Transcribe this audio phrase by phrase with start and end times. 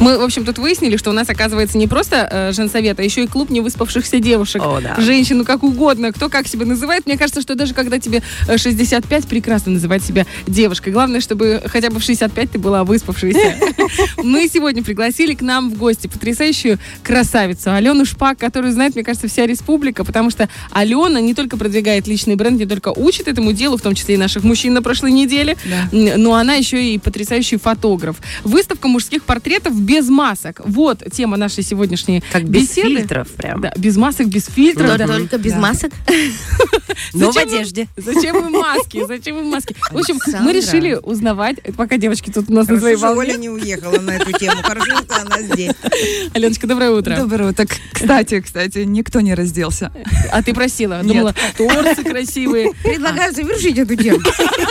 [0.00, 3.24] Мы, в общем, тут выяснили, что у нас, оказывается, не просто э, женсовет, а еще
[3.24, 4.62] и клуб невыспавшихся девушек.
[4.64, 4.96] О, да.
[4.98, 7.06] Женщин, ну как угодно, кто как себя называет.
[7.06, 10.92] Мне кажется, что даже когда тебе э, 65, прекрасно называть себя девушкой.
[10.92, 13.56] Главное, чтобы хотя бы в 65 ты была выспавшейся.
[14.22, 19.28] Мы сегодня пригласили к нам в гости потрясающую красавицу Алену Шпак, которую знает, мне кажется,
[19.28, 23.76] вся республика, потому что Алена не только продвигает личный бренд, не только учит этому делу,
[23.76, 25.56] в том числе и наших мужчин на прошлой неделе,
[25.92, 28.16] м, но она еще и потрясающий фотограф.
[28.44, 30.60] Выставка мужских портретов без масок.
[30.64, 32.96] Вот тема нашей сегодняшней Как без беседы.
[32.96, 33.60] фильтров прям.
[33.60, 34.86] Да, без масок, без фильтров.
[34.88, 35.06] Но да.
[35.06, 35.58] только без Да.
[35.58, 35.92] масок.
[37.14, 37.88] Но в одежде.
[37.96, 39.04] Зачем вы маски?
[39.06, 39.74] Зачем вы маски?
[39.90, 43.20] В общем, мы решили узнавать, пока девочки тут у нас на своей волне.
[43.20, 44.56] Оля не уехала на эту тему.
[44.62, 45.72] Хорошо, что она здесь.
[46.34, 47.16] Аленочка, доброе утро.
[47.16, 47.66] Доброе утро.
[47.92, 49.92] Кстати, кстати, никто не разделся.
[50.30, 52.72] А ты просила, думала, торсы красивые.
[52.82, 54.20] Предлагаю завершить эту тему.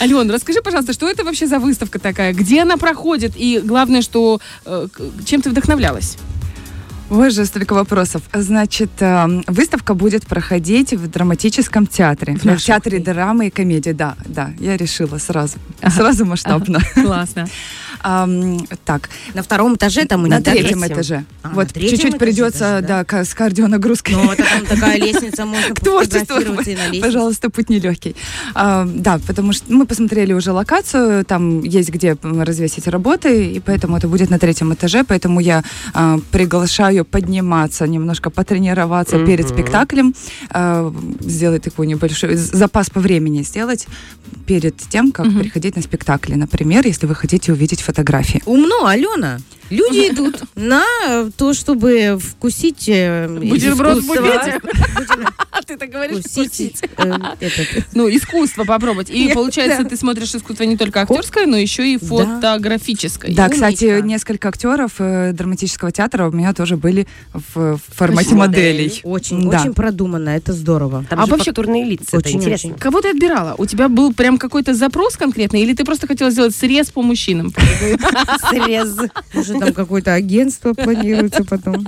[0.00, 2.32] Ален, расскажи, пожалуйста, что это вообще за выставка такая?
[2.32, 3.32] Где она проходит?
[3.36, 4.88] И главное, что э,
[5.24, 6.16] чем ты вдохновлялась?
[7.12, 8.22] Боже, столько вопросов.
[8.32, 12.36] Значит, э, выставка будет проходить в драматическом театре.
[12.36, 12.60] В, нашем.
[12.60, 15.58] театре драмы и комедии, да, да, я решила сразу.
[15.82, 15.94] Ага.
[15.94, 16.80] Сразу масштабно.
[16.94, 17.46] Классно.
[18.02, 20.86] Ам, так, На втором этаже там у на третьем третьем?
[20.94, 21.24] этаже.
[21.42, 23.04] А, на вот третьем чуть-чуть этаже придется, даже, да?
[23.10, 24.14] да, с кардионагрузкой.
[24.14, 26.18] Ну, это там такая лестница, можно к творчеству.
[26.20, 27.02] фотографироваться и на лестнице.
[27.06, 28.16] Пожалуйста, путь нелегкий.
[28.54, 33.96] А, да, потому что мы посмотрели уже локацию, там есть где развесить работы, и поэтому
[33.96, 35.62] это будет на третьем этаже, поэтому я
[35.94, 39.26] а, приглашаю подниматься, немножко потренироваться Мгм.
[39.26, 40.14] перед спектаклем,
[40.50, 43.86] а, сделать такой небольшой запас по времени сделать
[44.46, 45.40] перед тем, как Мгм.
[45.40, 46.34] приходить на спектакли.
[46.34, 48.42] Например, если вы хотите увидеть фотографии.
[48.46, 49.38] Умно, Алена.
[49.72, 50.84] Люди идут на
[51.36, 54.22] то, чтобы вкусить э, Бутерброд в искусство.
[54.22, 54.60] буфете.
[54.98, 55.34] Бутерброд.
[55.52, 57.12] А ты так говоришь, Вкусить э.
[57.92, 59.10] Ну, искусство попробовать.
[59.10, 63.34] И получается, ты смотришь искусство не только актерское, но еще и фотографическое.
[63.34, 69.00] Да, кстати, несколько актеров э, драматического театра у меня тоже были в, формате моделей.
[69.04, 71.04] Очень, очень продуманно, это здорово.
[71.10, 72.16] А вообще- фактурные лица.
[72.16, 72.74] Это Очень, интересно.
[72.78, 73.54] Кого ты отбирала?
[73.58, 77.52] У тебя был прям какой-то запрос конкретный, или ты просто хотела сделать срез по мужчинам?
[78.50, 78.96] Срез.
[79.34, 81.86] Может, там какое-то агентство планируется потом.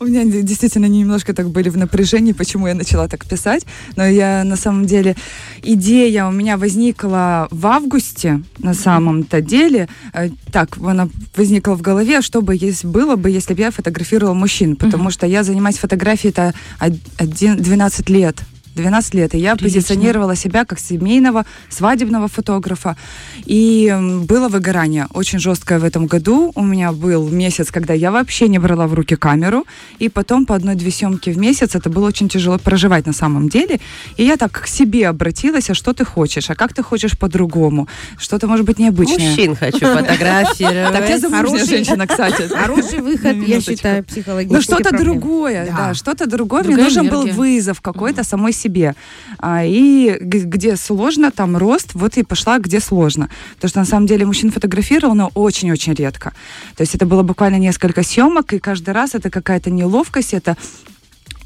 [0.00, 3.66] У меня действительно немножко так были в напряжении, почему я начала так писать.
[3.96, 5.16] Но я на самом деле
[5.62, 9.88] идея у меня возникла в августе на самом-то деле.
[10.14, 14.76] Э, Так, она возникла в голове, что бы было бы, если бы я фотографировала мужчин,
[14.76, 18.36] потому что я занимаюсь фотографией-то од- один- 12 лет.
[18.78, 19.80] 12 лет, и я Прилично.
[19.80, 22.96] позиционировала себя как семейного, свадебного фотографа.
[23.44, 23.94] И
[24.28, 26.52] было выгорание очень жесткое в этом году.
[26.54, 29.66] У меня был месяц, когда я вообще не брала в руки камеру,
[29.98, 33.80] и потом по одной-две съемки в месяц это было очень тяжело проживать на самом деле.
[34.16, 37.88] И я так к себе обратилась, а что ты хочешь, а как ты хочешь по-другому,
[38.18, 39.28] что-то может быть необычное.
[39.30, 40.92] Мужчин хочу фотографировать.
[40.92, 42.48] Так я замужняя женщина, кстати.
[42.62, 44.54] Хороший выход, я считаю, психологически.
[44.54, 45.94] Ну что-то другое, Да.
[45.94, 46.62] что-то другое.
[46.62, 48.67] Мне нужен был вызов какой-то самой себе.
[49.38, 53.28] А, и где сложно, там рост, вот и пошла, где сложно.
[53.54, 56.32] Потому что на самом деле мужчин фотографировал, но очень-очень редко.
[56.76, 60.56] То есть это было буквально несколько съемок, и каждый раз это какая-то неловкость, это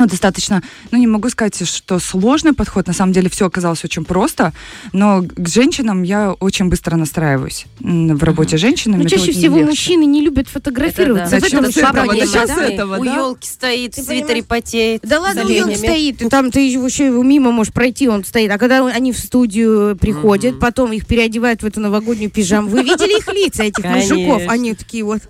[0.03, 2.87] ну, достаточно, ну, не могу сказать, что сложный подход.
[2.89, 4.53] На самом деле все оказалось очень просто,
[4.93, 9.03] но к женщинам я очень быстро настраиваюсь в работе с женщинами.
[9.03, 9.71] Ну, это чаще всего легче.
[9.71, 11.41] мужчины не любят фотографироваться.
[11.41, 11.41] да.
[11.41, 12.65] В этом проблема, Начнём да?
[12.67, 13.15] этого, У да?
[13.15, 14.45] елки стоит, Ты в свитере понимаешь?
[14.47, 15.01] потеет.
[15.03, 18.51] Да ладно, у елки стоит, и там ты еще его мимо можешь пройти, он стоит.
[18.51, 20.61] А когда они в студию приходят, Мгм.
[20.61, 22.69] потом их переодевают в эту новогоднюю пижаму.
[22.69, 24.15] Вы видели их лица, этих Конечно.
[24.17, 24.43] мужиков?
[24.49, 25.21] Они такие вот,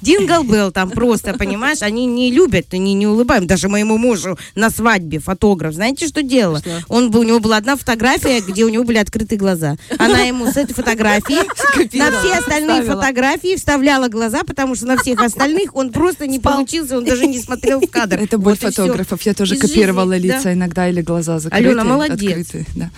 [0.00, 1.82] Дингл был там просто, понимаешь?
[1.82, 3.46] Они не любят, они не улыбаем.
[3.46, 6.58] Даже моему мужу на свадьбе фотограф, знаете, что делала?
[6.58, 6.82] Что?
[6.88, 9.76] Он был, у него была одна фотография, где у него были открытые глаза.
[9.98, 11.38] Она ему с этой фотографии
[11.96, 16.98] на все остальные фотографии вставляла глаза, потому что на всех остальных он просто не получился,
[16.98, 18.18] он даже не смотрел в кадр.
[18.20, 19.22] Это боль фотографов.
[19.22, 21.66] Я тоже копировала лица иногда или глаза закрыты.
[21.66, 22.12] Алена, молодец.
[22.12, 22.90] открыты, да.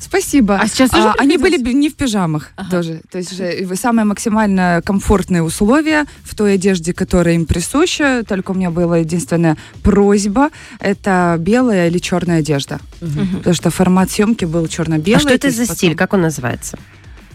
[0.00, 0.56] Спасибо.
[0.56, 2.70] А сейчас тоже они были не в пижамах Ага.
[2.70, 3.00] тоже.
[3.10, 3.40] То есть
[3.80, 8.22] самые максимально комфортные условия в той одежде, которая им присуща.
[8.26, 10.50] Только у меня была единственная просьба:
[10.80, 15.16] это белая или черная одежда, потому что формат съемки был черно-белый.
[15.16, 15.94] А что то это за потом- стиль?
[15.94, 16.78] Как он называется?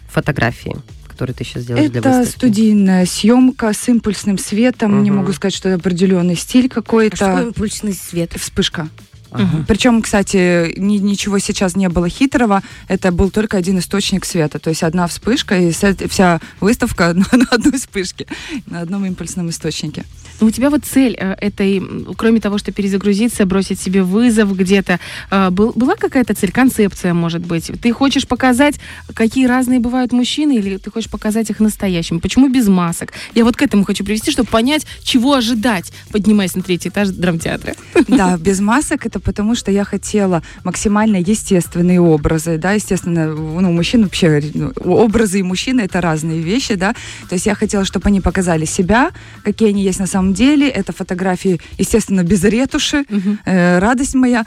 [0.10, 0.76] Фотографии,
[1.08, 2.38] которые ты сейчас делаешь для Это выставки.
[2.38, 5.04] студийная съемка с импульсным светом.
[5.04, 5.20] Не Мгм.
[5.22, 7.42] могу сказать, что это определенный стиль А что какой-то.
[7.48, 8.34] импульсный свет?
[8.36, 8.90] Вспышка.
[9.34, 9.66] Ага.
[9.68, 12.62] Причем, кстати, ни- ничего сейчас не было хитрого.
[12.88, 14.60] Это был только один источник света.
[14.60, 18.28] То есть одна вспышка, и вся выставка на, на одной вспышке,
[18.68, 20.04] на одном импульсном источнике.
[20.40, 21.82] Ну, у тебя вот цель э, этой,
[22.18, 25.00] кроме того, что перезагрузиться, бросить себе вызов где-то,
[25.30, 27.72] э, был- была какая-то цель, концепция, может быть?
[27.82, 28.80] Ты хочешь показать,
[29.14, 32.18] какие разные бывают мужчины, или ты хочешь показать их настоящими?
[32.20, 33.14] Почему без масок?
[33.36, 37.76] Я вот к этому хочу привести, чтобы понять, чего ожидать, поднимаясь на третий этаж драмтеатра.
[38.08, 44.04] Да, без масок это потому, что я хотела максимально естественные образы, да, естественно, ну, мужчин
[44.04, 44.42] вообще
[44.84, 46.94] образы и мужчины это разные вещи, да,
[47.30, 49.12] то есть я хотела, чтобы они показали себя,
[49.44, 53.06] какие они есть на самом деле, это фотографии, естественно, без ретуши,
[53.46, 54.46] Э, радость моя,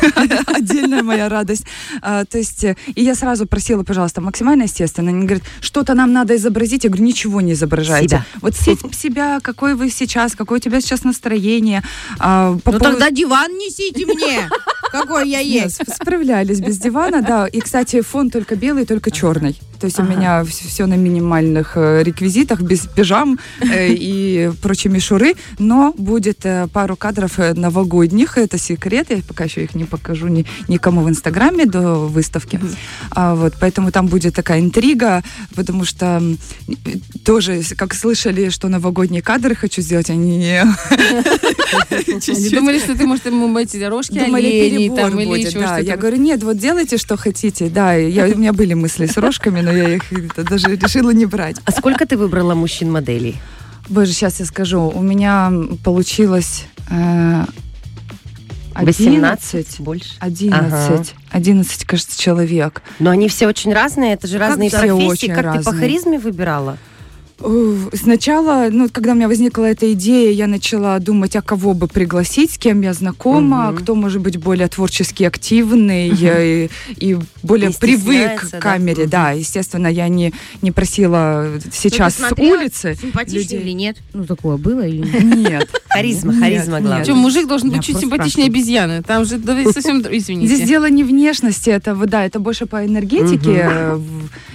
[0.46, 1.64] отдельная моя радость.
[2.02, 5.10] А, то есть, и я сразу просила, пожалуйста, максимально естественно.
[5.10, 6.84] Они говорят, что-то нам надо изобразить.
[6.84, 8.08] Я говорю, ничего не изображайте.
[8.08, 8.26] Себя.
[8.40, 11.82] Вот се- себя, какой вы сейчас, какое у тебя сейчас настроение.
[12.18, 14.75] А, по Ну поводу- тогда диван несите мне, 你！
[14.90, 15.80] Какой я есть.
[15.80, 17.46] сп- справлялись без дивана, да.
[17.46, 19.58] И, кстати, фон только белый, только черный.
[19.80, 25.34] То есть у меня все на минимальных э, реквизитах, без пижам э, и прочей мишуры.
[25.58, 28.38] Но будет э, пару кадров э, новогодних.
[28.38, 29.08] Это секрет.
[29.10, 32.58] Я пока еще их не покажу ни- никому в Инстаграме до выставки.
[33.10, 35.22] А, вот, поэтому там будет такая интрига,
[35.54, 36.22] потому что
[37.24, 40.62] тоже, как слышали, что новогодние кадры хочу сделать, они не...
[42.28, 44.46] Они думали, что ты, может, ему эти дорожки Думали,
[44.78, 45.78] перебор там, или будет, еще да.
[45.78, 47.68] Я говорю, нет, вот делайте, что хотите.
[47.68, 50.04] Да, я, у меня были мысли с рожками, но я их
[50.36, 51.56] даже решила не брать.
[51.64, 53.36] А сколько ты выбрала мужчин-моделей?
[53.88, 54.80] Боже, сейчас я скажу.
[54.82, 55.52] У меня
[55.84, 57.44] получилось э,
[58.74, 60.16] 11, Больше?
[60.18, 62.82] 11, 11, кажется, человек.
[62.98, 65.06] Но они все очень разные, это же разные все профессии.
[65.06, 65.80] очень как ты по разные.
[65.80, 66.78] харизме выбирала?
[67.40, 71.86] Э, Сначала, ну, когда у меня возникла эта идея, я начала думать, а кого бы
[71.86, 73.76] пригласить, с кем я знакома, Мгм.
[73.76, 76.68] кто может быть более творчески активный э,
[76.98, 78.58] и, и более привык к да?
[78.58, 79.02] камере.
[79.02, 79.10] Мгм.
[79.10, 82.58] Да, естественно, я не, не просила сейчас с смотрела?
[82.60, 82.96] улицы.
[83.00, 83.60] Симпатичный людей.
[83.60, 83.96] или нет?
[84.14, 85.24] Ну, такое было или нет?
[85.50, 85.82] Нет.
[85.88, 86.82] Харизма, харизма нет.
[86.84, 87.04] главное.
[87.04, 89.02] Че, мужик должен быть чуть симпатичнее обезьяны.
[89.02, 90.54] Там же да, совсем, извините.
[90.54, 94.00] Здесь дело не внешности, это да, это больше по энергетике э,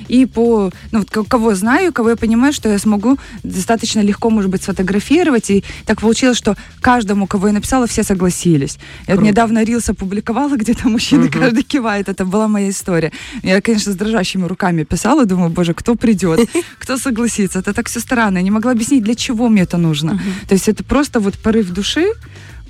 [0.07, 4.50] и по, ну, вот кого знаю, кого я понимаю, что я смогу достаточно легко, может
[4.50, 5.50] быть, сфотографировать.
[5.50, 8.78] И так получилось, что каждому, кого я написала, все согласились.
[9.08, 9.28] Я Круто.
[9.30, 12.10] недавно Рилс опубликовала, где там мужчины, каждый кивает.
[12.10, 13.12] Это была моя история.
[13.44, 17.60] Я, конечно, с дрожащими руками писала, думаю, боже, кто придет, кто согласится.
[17.60, 18.38] Это так все странно.
[18.38, 20.20] Я не могла объяснить, для чего мне это нужно.
[20.48, 22.06] То есть это просто вот порыв души,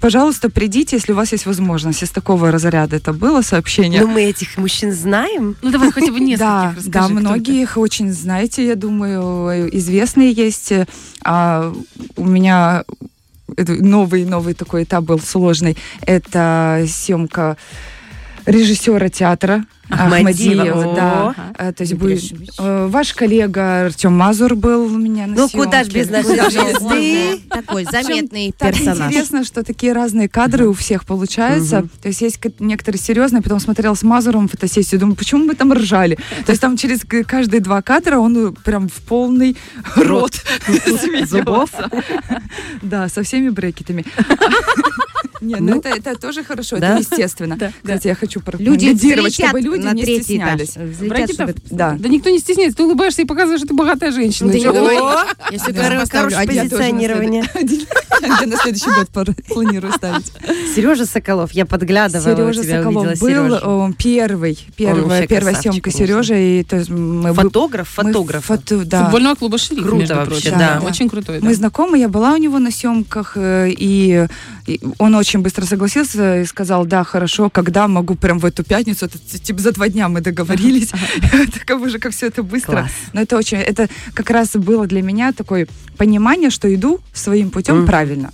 [0.02, 2.02] Пожалуйста, придите, если у вас есть возможность.
[2.02, 4.02] Из такого разряда это было сообщение.
[4.02, 5.56] Но мы этих мужчин знаем.
[5.62, 10.74] Ну давай хотя бы нескольких Да, расскажи, да, их очень знаете, я думаю, известные есть.
[11.24, 11.72] А
[12.18, 12.84] у меня
[13.56, 15.78] это новый новый такой этап был сложный.
[16.02, 17.58] Это съемка
[18.46, 20.62] режиссера театра Ахмадиева.
[20.62, 21.30] Ахмадиева, да.
[21.30, 21.54] Ага.
[21.58, 22.22] Э, То есть будет,
[22.60, 26.00] э, ваш коллега Артем Мазур был у меня на Ну, куда ж съемке.
[26.00, 26.38] без нашей
[26.80, 27.42] звезды?
[27.50, 29.10] Такой заметный так персонаж.
[29.12, 31.84] интересно, что такие разные кадры у всех получаются.
[32.02, 36.18] То есть есть некоторые серьезные, потом смотрел с Мазуром фотосессию, думаю, почему мы там ржали?
[36.46, 39.58] То есть там через каждые два кадра он э, прям в полный
[39.96, 40.34] рот
[41.28, 41.70] Зубов.
[42.82, 44.06] Да, со всеми брекетами.
[45.42, 46.92] Не, ну Ну, это, это тоже хорошо, да.
[46.94, 47.58] это естественно.
[47.58, 47.94] Да, да.
[47.96, 50.76] Кстати, я хочу прокомментировать, чтобы люди на не третий стеснялись.
[50.78, 51.96] Взлетят, чтобы- Да.
[52.00, 54.52] Да никто не стесняется, ты улыбаешься и показываешь, что ты богатая женщина.
[54.54, 54.70] Ну, да.
[55.02, 55.60] О, Я
[56.00, 57.44] поставлю Хорошее позиционирование.
[58.22, 59.10] Я на следующий год
[59.48, 60.32] планирую ставить.
[60.76, 65.90] Сережа Соколов, я подглядывала Сережа Соколов был первый, первая, съемка
[67.34, 68.46] бы- Фотограф, фотограф.
[68.46, 69.04] фото- да.
[69.06, 70.82] Футбольного клуба «Шериф», Круто вообще, да.
[70.86, 71.46] Очень крутой, да.
[71.48, 74.28] Мы знакомы, я была у него на съемках, э, и,
[74.68, 79.06] и он очень быстро согласился и сказал, да, хорошо, когда могу прям в эту пятницу,
[79.06, 80.92] это типа за два дня мы договорились,
[81.66, 82.90] так уже как все это быстро.
[83.14, 87.86] Но это очень, это как раз было для меня такое понимание, что иду своим путем
[87.86, 88.32] правильно.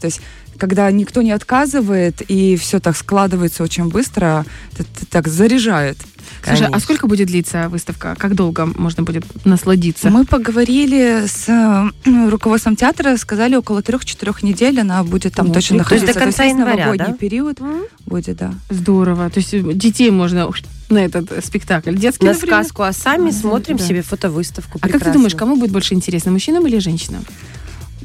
[0.00, 0.20] То есть
[0.60, 5.96] когда никто не отказывает, и все так складывается очень быстро, это, это так заряжает.
[6.44, 8.14] Слушай, а сколько будет длиться выставка?
[8.18, 10.10] Как долго можно будет насладиться?
[10.10, 15.78] Мы поговорили с э, руководством театра, сказали около трех-четырех недель она будет там О, точно
[15.78, 15.88] прикольно.
[15.88, 16.14] То есть находиться.
[16.14, 17.18] до конца есть января, новогодний да?
[17.18, 17.82] период М?
[18.06, 18.54] будет, да.
[18.70, 19.28] Здорово.
[19.30, 20.50] То есть э, детей можно
[20.88, 21.94] на этот спектакль.
[21.94, 22.56] Детский, На например?
[22.56, 23.84] сказку, а сами Ага, смотрим да.
[23.84, 24.78] себе фотовыставку.
[24.82, 27.24] А как ты думаешь, кому будет больше интересно, мужчинам или женщинам?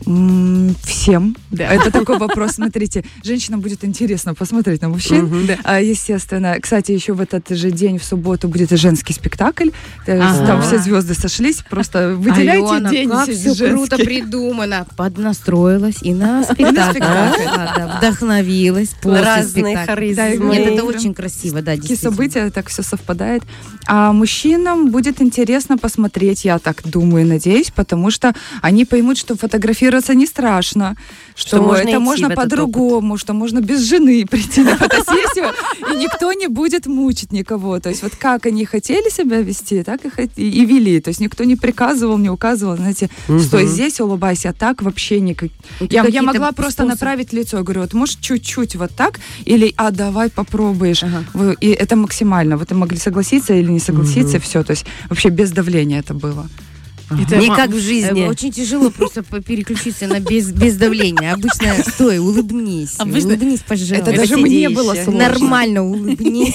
[0.06, 1.36] Всем.
[1.52, 1.66] Да.
[1.66, 2.54] Это такой вопрос.
[2.54, 5.26] Смотрите, женщинам будет интересно посмотреть на мужчин.
[5.26, 5.48] Мгм.
[5.48, 5.58] Да.
[5.64, 6.58] А, Естественно.
[6.62, 9.70] Кстати, еще в этот же день, в субботу, будет и женский спектакль.
[10.08, 10.46] Ага.
[10.46, 11.64] Там все звезды сошлись.
[11.70, 13.54] Просто выделяйте Алена, день как женский.
[13.54, 14.86] все круто придумано.
[14.96, 17.02] Поднастроилась и на спектакль.
[17.98, 20.56] Вдохновилась после Разные харизмы.
[20.56, 23.44] Нет, это очень красиво, да, Такие события, так все совпадает.
[23.88, 29.36] А мужчинам будет интересно посмотреть, я так думаю, надеюсь, потому что они поймут, что
[29.96, 30.96] фотографироваться не страшно,
[31.36, 35.52] что, Что можно это можно по-другому, что можно без жены прийти на фотосессию,
[35.92, 37.80] и никто не будет мучить никого.
[37.80, 40.02] То есть вот как они хотели себя вести, так
[40.38, 41.00] и, вели.
[41.02, 43.10] То есть никто не приказывал, не указывал, знаете,
[43.40, 45.50] стой здесь, улыбайся, а так вообще никак.
[45.82, 47.64] У тебя Я, я могла просто направить лицо.
[47.64, 51.04] Говорю, вот может чуть-чуть вот так, или а давай попробуешь.
[51.34, 52.58] Вы- И это максимально.
[52.58, 54.64] Вот и могли согласиться или не согласиться, все.
[54.64, 56.48] То есть вообще без давления это было.
[57.10, 58.26] Это Не ма- как в Э, жизни.
[58.28, 61.34] Очень тяжело просто переключиться на без, без давления.
[61.34, 62.96] Обычно стой, улыбнись.
[62.98, 63.96] Обычно- Улыбнись, пожалуйста.
[63.96, 65.12] Это Это даже мне было сложно.
[65.14, 66.54] Нормально улыбнись.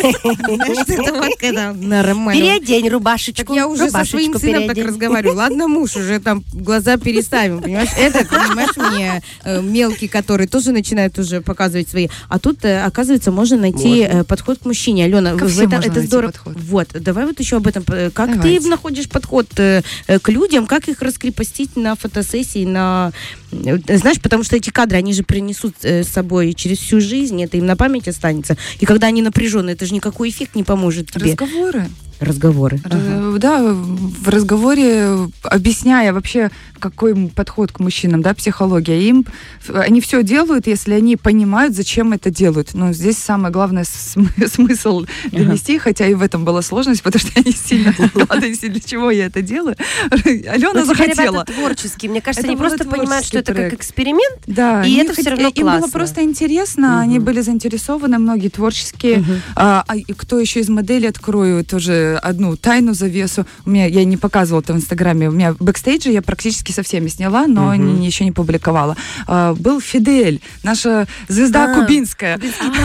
[1.40, 2.40] Это нормально.
[2.40, 3.54] Переодень рубашечку.
[3.54, 5.36] я уже со своим сыном так разговариваю.
[5.36, 7.90] Ладно, муж уже там глаза переставим, понимаешь?
[7.96, 12.08] Этот, понимаешь, мне э, мелкий, который тоже начинает уже показывать свои.
[12.28, 15.04] А тут, э, оказывается, можно найти э, подход к мужчине.
[15.04, 16.32] Алена, это здорово.
[16.44, 17.84] Вот, давай вот еще об этом.
[17.88, 23.12] э, Как ты находишь подход э, э, к людям, как их раскрепостить на фотосессии, на...
[23.52, 27.42] э, Знаешь, потому что эти кадры, они же принесут э, с собой через всю жизнь,
[27.42, 28.56] это им на память останется.
[28.78, 31.32] И когда они напряженные, это же никакой эффект не поможет тебе.
[31.32, 31.88] Разговоры.
[32.20, 32.80] Разговоры.
[32.84, 35.08] Р- Да, в разговоре,
[35.42, 39.00] объясняя вообще, какой подход к мужчинам, да, психология.
[39.08, 39.24] Им,
[39.72, 42.74] они все делают, если они понимают, зачем это делают.
[42.74, 47.40] Но здесь самое главное см- смысл донести, хотя и в этом была сложность, потому что
[47.42, 49.76] не сильно догадываюсь, для чего я это делаю.
[50.10, 51.24] Алена Ну, захотела.
[51.44, 52.10] ребята творческие.
[52.10, 54.40] Мне кажется, они просто понимают, что это как эксперимент.
[54.46, 55.90] Да, И они это хот- равно Им было классно.
[55.90, 59.24] просто интересно, они были заинтересованы, многие творческие.
[59.56, 63.46] А, а кто еще из моделей открою тоже одну тайну завесу.
[63.66, 65.28] У меня я не показывала это в Инстаграме.
[65.28, 68.00] У меня бэкстейджи я практически со всеми сняла, но Мгм.
[68.00, 68.96] не- еще не публиковала.
[69.26, 72.38] А, был Фидель, наша звезда А, кубинская.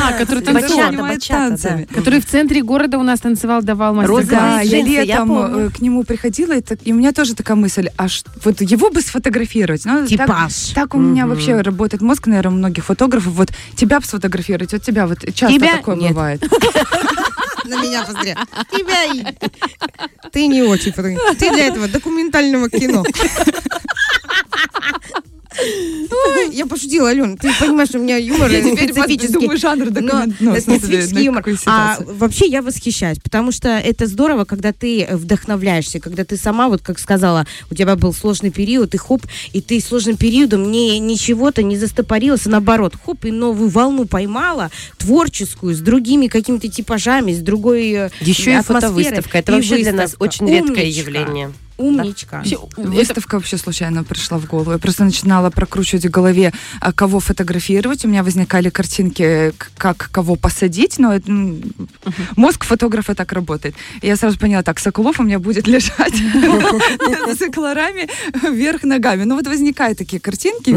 [0.04, 1.86] А, который бачата, танцами.
[1.94, 4.54] Который в центре города у нас танцевал, давал Розовые мастер-класс.
[4.56, 7.90] Да, я летом э, к нему приходила, и, так- и у меня тоже такая мысль,
[7.98, 9.86] а ш- вот его бы сфотографировать.
[9.86, 10.54] Ну, так- Типаж.
[10.74, 13.34] Так у меня вообще работает мозг, наверное, у многих фотографов.
[13.34, 16.10] Вот тебя бы сфотографировать, вот тебя вот часто Тебя такое нет.
[16.12, 16.42] бывает.
[17.66, 18.36] На меня посмотри.
[18.72, 19.15] Тебя.
[20.32, 21.38] Ты не очень фотографируешь.
[21.38, 23.04] Ты для этого документального кино.
[26.50, 27.36] Ой, Я пошутила, Алена.
[27.38, 29.34] Ты понимаешь, у меня юмор Я теперь специфический.
[29.34, 29.88] думаю, жанр
[30.40, 31.44] Но специфический юмор.
[31.66, 36.82] А вообще я восхищаюсь, потому что это здорово, когда ты вдохновляешься, когда ты сама, вот
[36.82, 39.24] как сказала, у тебя был сложный период, и хоп,
[39.54, 44.72] и ты сложным периодом не ничего-то не застопорилась, а наоборот, хоп, и новую волну поймала,
[44.98, 49.38] творческую, с другими какими-то типажами, с другой э, Еще и фотовыставка.
[49.38, 50.24] Это И вообще для нас выставка.
[50.24, 51.02] очень редкое Умничка.
[51.02, 51.52] явление.
[51.78, 52.38] Умничка.
[52.38, 54.72] Вообще, это- Выставка вообще случайно пришла в голову.
[54.72, 56.35] Я просто начинала прокручивать в голове,
[56.80, 58.06] а, кого фотографировать.
[58.06, 61.62] У меня возникали картинки, как кого посадить, но это, м,
[62.36, 63.76] мозг фотографа так работает.
[64.02, 66.14] И я сразу поняла, так, Соколов у меня будет лежать
[67.40, 68.08] с колорами
[68.50, 69.24] вверх ногами.
[69.24, 70.72] Ну вот возникают такие картинки,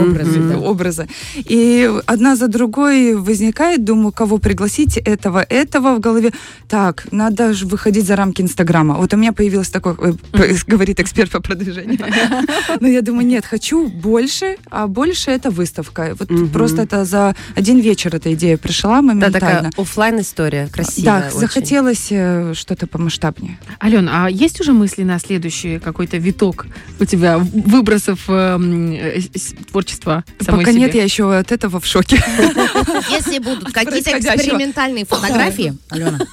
[0.56, 1.08] Образы.
[1.36, 6.32] И одна за другой возникает, думаю, кого пригласить, этого, этого в голове.
[6.68, 8.94] Так, надо же выходить за рамки Инстаграма.
[8.94, 9.96] Вот у меня появилось такое,
[10.32, 11.98] э, говорит эксперт по продвижению.
[12.80, 16.14] Но я думаю, нет, хочу больше, а больше это выставка.
[16.18, 16.48] Вот Мгм.
[16.50, 19.32] просто это за один вечер эта идея пришла Да, моментально.
[19.40, 21.20] такая оффлайн история красивая.
[21.22, 21.38] Да, очень.
[21.40, 23.58] захотелось э, что-то помасштабнее.
[23.82, 26.66] Ален, а есть уже мысли на следующий какой-то виток
[27.00, 30.82] у тебя выбросов э, с- творчества самой Пока себе?
[30.82, 32.16] нет, я еще от этого в шоке.
[33.10, 36.18] Если будут какие-то экспериментальные фотографии, Алена,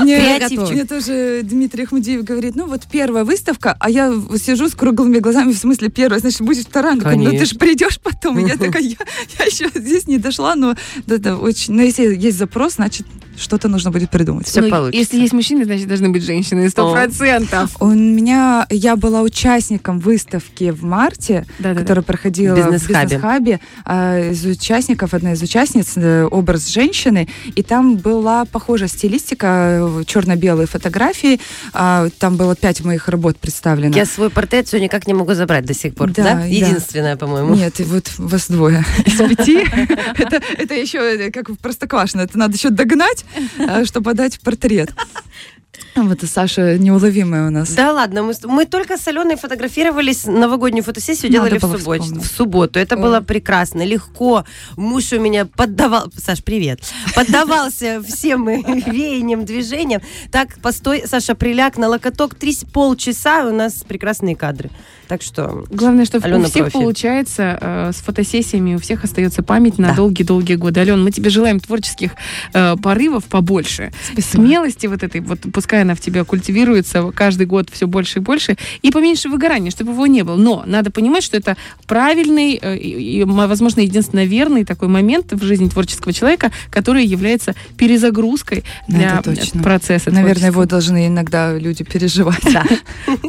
[0.00, 5.52] Мне, тоже Дмитрий Ахмадиев говорит, ну вот первая выставка, а я сижу с круглыми глазами,
[5.52, 6.96] в смысле первая, значит, будет вторая.
[6.96, 8.36] Ну ты же придешь потом.
[8.46, 8.96] Я такая, я,
[9.38, 10.74] я еще здесь не дошла, но
[11.06, 11.74] да, да, очень.
[11.74, 13.06] Но если есть запрос, значит,
[13.40, 14.46] что-то нужно будет придумать.
[14.46, 14.98] Всё Ну, получится.
[14.98, 17.76] Если есть мужчины, значит, должны быть женщины, сто процентов.
[17.80, 21.80] У меня, я была участником выставки в марте, Да-да-да.
[21.80, 22.98] которая проходила В бизнес-хабе.
[22.98, 23.60] в бизнес-хабе.
[23.84, 30.04] А, Из участников, одна из участниц, э, образ женщины, и там была похожая стилистика, э,
[30.06, 31.40] черно-белые фотографии,
[31.72, 33.94] а, там было пять моих работ представлено.
[33.96, 36.34] Я свой портрет все никак не могу забрать до сих пор, Да, да?
[36.34, 36.44] да.
[36.44, 37.54] Единственное, по-моему.
[37.54, 39.60] Нет, и вот вас двое из пяти.
[40.18, 42.22] Это, это еще э, как в Простоквашино.
[42.22, 43.24] Это надо еще догнать,
[43.58, 44.92] э, чтобы подать портрет.
[45.96, 47.72] Вот Саша неуловимая у нас.
[47.72, 52.26] Да ладно, мы, мы только с Аленой фотографировались, новогоднюю фотосессию Надо делали в, субботу, в
[52.26, 52.78] субботу.
[52.78, 54.44] Это было прекрасно, легко.
[54.76, 56.10] Муж у меня поддавал...
[56.16, 56.80] Саш, привет.
[57.14, 60.00] Поддавался всем веяниям, движениям.
[60.30, 64.70] Так, постой, Саша, приляг на локоток три полчаса, у нас прекрасные кадры.
[65.06, 65.64] Так что...
[65.70, 66.72] Главное, что Алена у всех профи.
[66.72, 69.94] получается э, с фотосессиями, у всех остается память на Да.
[69.94, 70.80] долгие-долгие годы.
[70.80, 72.12] Алена, мы тебе желаем творческих
[72.52, 77.86] э, порывов побольше, смелости вот этой, вот пускай она в тебя культивируется каждый год все
[77.86, 80.36] больше и больше, и поменьше выгорания, чтобы его не было.
[80.36, 85.68] Но надо понимать, что это правильный э, и, возможно, единственно верный такой момент в жизни
[85.68, 89.22] творческого человека, который является перезагрузкой для
[89.62, 92.40] процесса Наверное, его должны иногда люди переживать.
[92.52, 92.64] Да.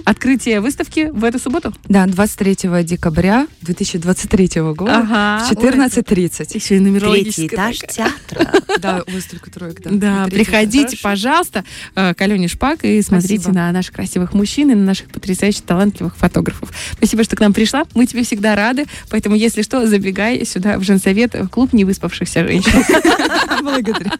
[0.05, 1.73] Открытие выставки в эту субботу?
[1.87, 5.45] Да, 23 декабря 2023 года Ага.
[5.45, 6.55] в 14.30.
[6.55, 7.93] Еще и Третий нумерологическая этаж такая.
[8.27, 8.51] театра.
[8.79, 10.25] Да, только троек, да.
[10.25, 11.01] Третий приходите, этаж.
[11.01, 11.63] пожалуйста,
[11.95, 13.55] э, Алене Шпак и смотрите Спасибо.
[13.55, 16.71] на наших красивых мужчин и на наших потрясающих талантливых фотографов.
[16.93, 17.83] Спасибо, что к нам пришла.
[17.93, 18.85] Мы тебе всегда рады.
[19.09, 22.71] Поэтому, если что, забегай сюда в женсовет, в клуб невыспавшихся женщин.
[23.61, 24.11] Благодарю.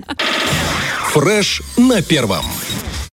[1.13, 2.46] Фреш на первом.